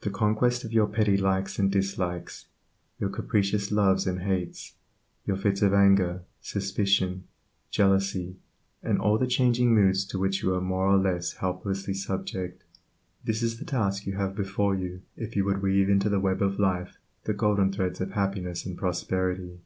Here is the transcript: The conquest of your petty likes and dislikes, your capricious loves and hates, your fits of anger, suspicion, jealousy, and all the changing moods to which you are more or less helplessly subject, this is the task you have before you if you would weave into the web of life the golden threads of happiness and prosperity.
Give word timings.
The 0.00 0.08
conquest 0.08 0.64
of 0.64 0.72
your 0.72 0.86
petty 0.86 1.18
likes 1.18 1.58
and 1.58 1.70
dislikes, 1.70 2.46
your 2.98 3.10
capricious 3.10 3.70
loves 3.70 4.06
and 4.06 4.22
hates, 4.22 4.72
your 5.26 5.36
fits 5.36 5.60
of 5.60 5.74
anger, 5.74 6.22
suspicion, 6.40 7.24
jealousy, 7.70 8.38
and 8.82 8.98
all 8.98 9.18
the 9.18 9.26
changing 9.26 9.74
moods 9.74 10.06
to 10.06 10.18
which 10.18 10.42
you 10.42 10.54
are 10.54 10.62
more 10.62 10.86
or 10.86 10.96
less 10.96 11.34
helplessly 11.34 11.92
subject, 11.92 12.64
this 13.22 13.42
is 13.42 13.58
the 13.58 13.66
task 13.66 14.06
you 14.06 14.14
have 14.16 14.34
before 14.34 14.74
you 14.74 15.02
if 15.14 15.36
you 15.36 15.44
would 15.44 15.60
weave 15.60 15.90
into 15.90 16.08
the 16.08 16.20
web 16.20 16.40
of 16.40 16.58
life 16.58 16.96
the 17.24 17.34
golden 17.34 17.70
threads 17.70 18.00
of 18.00 18.12
happiness 18.12 18.64
and 18.64 18.78
prosperity. 18.78 19.58